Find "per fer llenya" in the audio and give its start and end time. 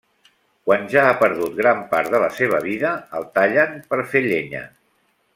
3.93-4.63